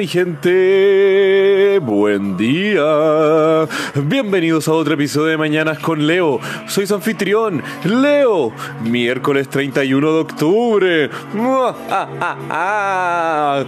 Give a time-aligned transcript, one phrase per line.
[0.00, 3.68] mi gente, buen día.
[3.96, 6.40] Bienvenidos a otro episodio de Mañanas con Leo.
[6.68, 8.50] Soy su anfitrión, Leo.
[8.82, 11.10] Miércoles 31 de octubre.
[11.36, 11.76] Ah,
[12.18, 13.64] ah, ah.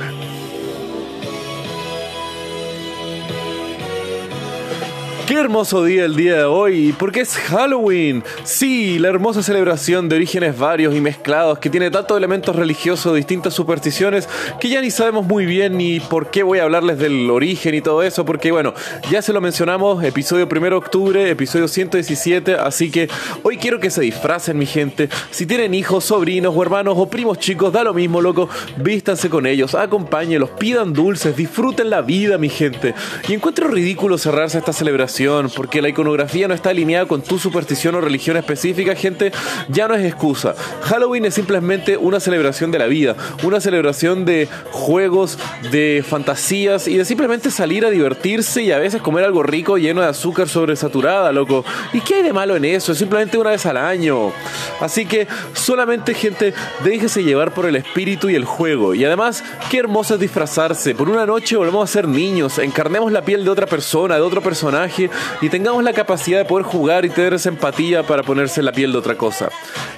[5.27, 8.25] Qué hermoso día el día de hoy, porque es Halloween.
[8.43, 13.55] Sí, la hermosa celebración de orígenes varios y mezclados que tiene tantos elementos religiosos, distintas
[13.55, 17.75] supersticiones, que ya ni sabemos muy bien ni por qué voy a hablarles del origen
[17.75, 18.75] y todo eso, porque bueno,
[19.11, 23.09] ya se lo mencionamos, episodio 1 de octubre, episodio 117, así que
[23.45, 25.09] hoy quiero que se disfracen mi gente.
[25.31, 28.49] Si tienen hijos, sobrinos o hermanos o primos chicos, da lo mismo, loco,
[28.79, 32.95] vístanse con ellos, acompáñenlos, pidan dulces, disfruten la vida, mi gente.
[33.29, 35.12] Y encuentro ridículo cerrarse esta celebración
[35.55, 39.31] porque la iconografía no está alineada con tu superstición o religión específica, gente,
[39.69, 40.55] ya no es excusa.
[40.85, 45.39] Halloween es simplemente una celebración de la vida, una celebración de juegos,
[45.71, 50.01] de fantasías y de simplemente salir a divertirse y a veces comer algo rico lleno
[50.01, 51.63] de azúcar sobresaturada, loco.
[51.93, 52.93] ¿Y qué hay de malo en eso?
[52.93, 54.33] Es simplemente una vez al año.
[54.81, 58.95] Así que solamente, gente, déjese llevar por el espíritu y el juego.
[58.95, 60.95] Y además, qué hermoso es disfrazarse.
[60.95, 64.41] Por una noche volvemos a ser niños, encarnemos la piel de otra persona, de otro
[64.41, 65.02] personaje
[65.41, 68.93] y tengamos la capacidad de poder jugar y tener esa empatía para ponerse la piel
[68.93, 69.49] de otra cosa.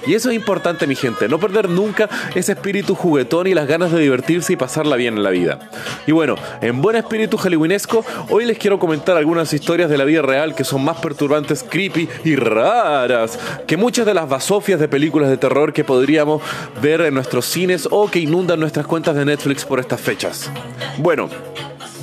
[0.07, 3.91] Y eso es importante, mi gente, no perder nunca ese espíritu juguetón y las ganas
[3.91, 5.59] de divertirse y pasarla bien en la vida.
[6.05, 10.21] Y bueno, en buen espíritu halloweenesco, hoy les quiero comentar algunas historias de la vida
[10.21, 15.29] real que son más perturbantes, creepy y raras que muchas de las basofias de películas
[15.29, 16.41] de terror que podríamos
[16.81, 20.49] ver en nuestros cines o que inundan nuestras cuentas de Netflix por estas fechas.
[20.97, 21.29] Bueno,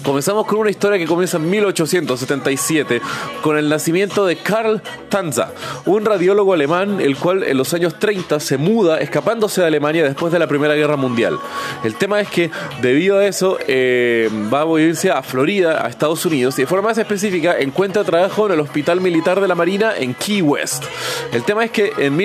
[0.03, 3.00] Comenzamos con una historia que comienza en 1877
[3.41, 5.53] con el nacimiento de Karl Tanza,
[5.86, 10.32] un radiólogo alemán el cual en los años 30 se muda escapándose de Alemania después
[10.32, 11.38] de la Primera Guerra Mundial.
[11.84, 12.50] El tema es que
[12.81, 16.88] debido a eso eh, va a irse a Florida, a Estados Unidos y de forma
[16.88, 20.84] más específica encuentra trabajo en el Hospital Militar de la Marina en Key West.
[21.32, 22.16] El tema es que en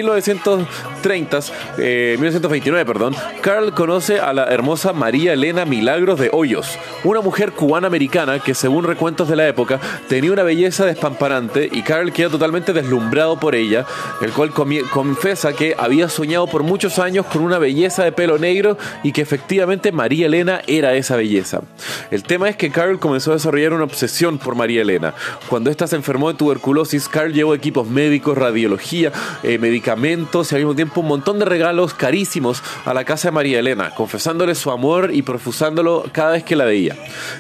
[1.08, 7.22] 1930, 1929, eh, perdón, Carl conoce a la hermosa María Elena Milagros de Hoyos, una
[7.22, 12.12] mujer cubana cubana-americana que según recuentos de la época tenía una belleza despamparante y Carl
[12.12, 13.86] queda totalmente deslumbrado por ella,
[14.22, 18.78] el cual confesa que había soñado por muchos años con una belleza de pelo negro
[19.04, 21.62] y que efectivamente María Elena era esa belleza.
[22.10, 25.14] El tema es que Carl comenzó a desarrollar una obsesión por María Elena.
[25.50, 29.12] Cuando ésta se enfermó de tuberculosis, Carl llevó equipos médicos, radiología,
[29.44, 33.34] eh, medicamentos y al mismo tiempo un montón de regalos carísimos a la casa de
[33.34, 36.96] María Elena, confesándole su amor y profusándolo cada vez que la veía.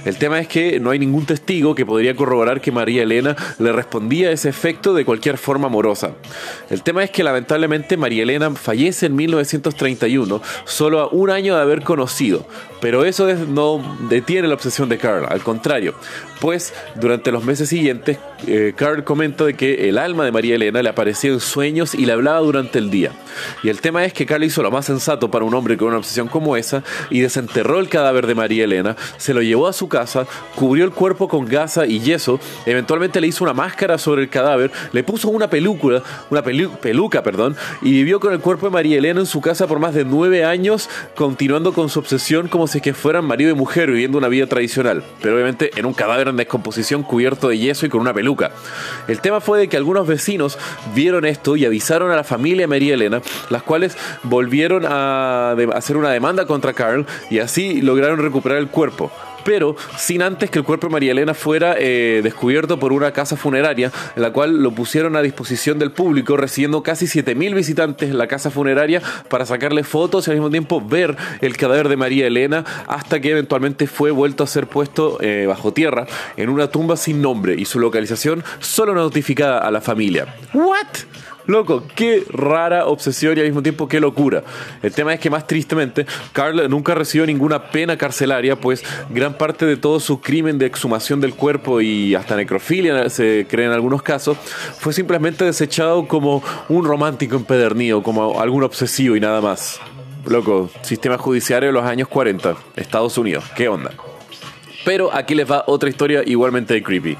[0.05, 3.71] El tema es que no hay ningún testigo que podría corroborar que María Elena le
[3.71, 6.11] respondía a ese efecto de cualquier forma amorosa.
[6.69, 11.61] El tema es que lamentablemente María Elena fallece en 1931, solo a un año de
[11.61, 12.45] haber conocido,
[12.81, 15.93] pero eso no detiene la obsesión de Carl, al contrario,
[16.39, 20.83] pues durante los meses siguientes eh, Carl comenta de que el alma de María Elena
[20.83, 23.11] le aparecía en sueños y le hablaba durante el día.
[23.63, 25.97] Y el tema es que Carl hizo lo más sensato para un hombre con una
[25.97, 29.89] obsesión como esa y desenterró el cadáver de María Elena, se lo llevó a su
[29.89, 34.29] casa, cubrió el cuerpo con gasa y yeso, eventualmente le hizo una máscara sobre el
[34.29, 38.97] cadáver, le puso una película, una peluca, perdón, y vivió con el cuerpo de María
[38.97, 42.81] Elena en su casa por más de nueve años, continuando con su obsesión como si
[42.81, 46.37] que fueran marido y mujer viviendo una vida tradicional, pero obviamente en un cadáver en
[46.37, 48.26] descomposición cubierto de yeso y con una peluca.
[49.07, 50.57] El tema fue de que algunos vecinos
[50.93, 56.09] vieron esto y avisaron a la familia María Elena, las cuales volvieron a hacer una
[56.09, 59.11] demanda contra Carl y así lograron recuperar el cuerpo
[59.47, 63.37] pero sin antes que el cuerpo de María Elena fuera eh, descubierto por una casa
[63.37, 68.27] funeraria, la cual lo pusieron a disposición del público, recibiendo casi 7.000 visitantes en la
[68.27, 72.65] casa funeraria para sacarle fotos y al mismo tiempo ver el cadáver de María Elena,
[72.87, 77.21] hasta que eventualmente fue vuelto a ser puesto eh, bajo tierra en una tumba sin
[77.21, 80.35] nombre y su localización solo notificada a la familia.
[80.53, 80.87] ¿What?
[81.47, 84.43] Loco, qué rara obsesión y al mismo tiempo qué locura.
[84.83, 89.65] El tema es que más tristemente, Carl nunca recibió ninguna pena carcelaria, pues gran parte
[89.65, 94.01] de todo su crimen de exhumación del cuerpo y hasta necrofilia, se cree en algunos
[94.01, 94.37] casos,
[94.77, 99.79] fue simplemente desechado como un romántico empedernido, como algún obsesivo y nada más.
[100.25, 103.91] Loco, sistema judiciario de los años 40, Estados Unidos, ¿qué onda?
[104.87, 107.17] Pero aquí les va otra historia igualmente creepy.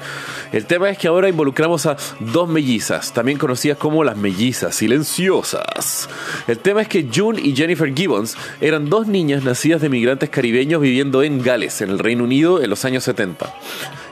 [0.54, 6.08] El tema es que ahora involucramos a dos mellizas, también conocidas como las mellizas silenciosas.
[6.46, 10.80] El tema es que June y Jennifer Gibbons eran dos niñas nacidas de migrantes caribeños
[10.80, 13.54] viviendo en Gales, en el Reino Unido, en los años 70.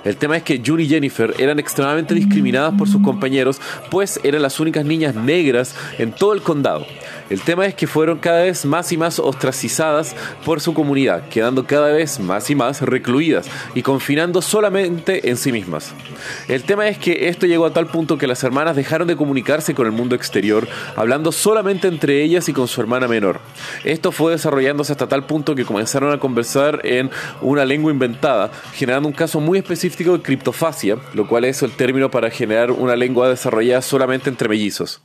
[0.04, 3.58] El tema es que June y Jennifer eran extremadamente discriminadas por sus compañeros,
[3.90, 6.86] pues eran las únicas niñas negras en todo el condado.
[7.28, 10.14] El tema es que fueron cada vez más y más ostracizadas
[10.44, 15.50] por su comunidad, quedando cada vez más y más recluidas y confinando solamente en sí
[15.50, 15.92] mismas.
[16.48, 19.74] El tema es que esto llegó a tal punto que las hermanas dejaron de comunicarse
[19.74, 23.40] con el mundo exterior, hablando solamente entre ellas y con su hermana menor.
[23.84, 29.08] Esto fue desarrollándose hasta tal punto que comenzaron a conversar en una lengua inventada, generando
[29.08, 33.28] un caso muy específico de criptofasia, lo cual es el término para generar una lengua
[33.28, 35.02] desarrollada solamente entre mellizos.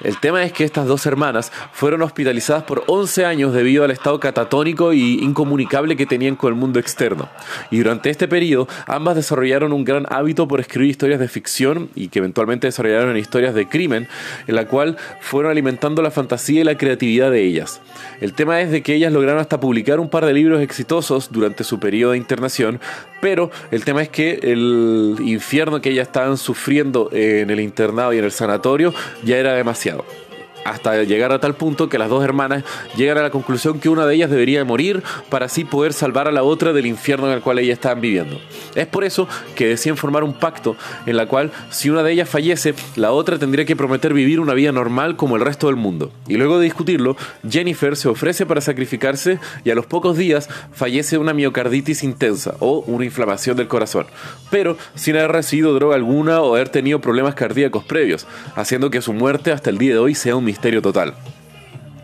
[0.00, 4.20] El tema es que estas dos hermanas fueron hospitalizadas por 11 años debido al estado
[4.20, 7.28] catatónico y incomunicable que tenían con el mundo externo.
[7.70, 12.08] Y durante este periodo, ambas desarrollaron un gran hábito por escribir historias de ficción y
[12.08, 14.06] que eventualmente desarrollaron historias de crimen,
[14.46, 17.80] en la cual fueron alimentando la fantasía y la creatividad de ellas.
[18.20, 21.64] El tema es de que ellas lograron hasta publicar un par de libros exitosos durante
[21.64, 22.80] su periodo de internación,
[23.20, 28.18] pero el tema es que el infierno que ellas estaban sufriendo en el internado y
[28.18, 30.27] en el sanatorio ya era demasiado Tokyo.
[30.70, 32.64] Hasta llegar a tal punto que las dos hermanas
[32.96, 36.32] llegan a la conclusión que una de ellas debería morir para así poder salvar a
[36.32, 38.38] la otra del infierno en el cual ellas estaban viviendo.
[38.74, 40.76] Es por eso que deciden formar un pacto
[41.06, 44.54] en la cual si una de ellas fallece, la otra tendría que prometer vivir una
[44.54, 46.12] vida normal como el resto del mundo.
[46.26, 47.16] Y luego de discutirlo,
[47.48, 52.84] Jennifer se ofrece para sacrificarse y a los pocos días fallece una miocarditis intensa o
[52.86, 54.06] una inflamación del corazón,
[54.50, 59.12] pero sin haber recibido droga alguna o haber tenido problemas cardíacos previos, haciendo que su
[59.12, 61.14] muerte hasta el día de hoy sea un misterio total.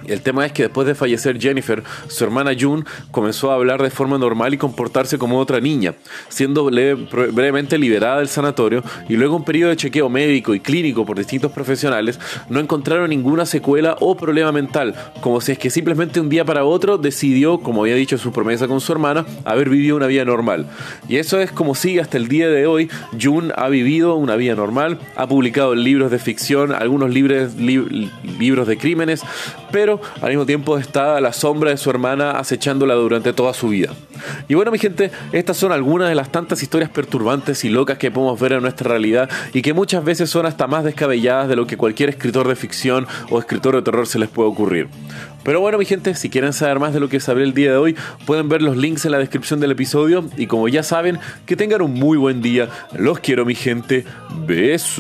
[0.07, 3.91] El tema es que después de fallecer Jennifer, su hermana June comenzó a hablar de
[3.91, 5.95] forma normal y comportarse como otra niña,
[6.29, 11.19] siendo brevemente liberada del sanatorio y luego un periodo de chequeo médico y clínico por
[11.19, 12.19] distintos profesionales,
[12.49, 16.65] no encontraron ninguna secuela o problema mental, como si es que simplemente un día para
[16.65, 20.67] otro decidió, como había dicho su promesa con su hermana, haber vivido una vida normal.
[21.09, 22.91] Y eso es como si hasta el día de hoy
[23.21, 29.23] June ha vivido una vida normal, ha publicado libros de ficción, algunos libros de crímenes,
[29.75, 33.93] pero al mismo tiempo está la sombra de su hermana acechándola durante toda su vida.
[34.47, 38.13] Y bueno, mi gente, estas son algunas de las tantas historias perturbantes y locas que
[38.13, 41.67] podemos ver en nuestra realidad y que muchas veces son hasta más descabelladas de lo
[41.67, 44.87] que cualquier escritor de ficción o escritor de terror se les puede ocurrir.
[45.43, 47.77] Pero bueno, mi gente, si quieren saber más de lo que sabré el día de
[47.77, 47.97] hoy,
[48.27, 50.25] pueden ver los links en la descripción del episodio.
[50.37, 52.69] Y como ya saben, que tengan un muy buen día.
[52.97, 54.05] Los quiero, mi gente.
[54.47, 54.95] Besos.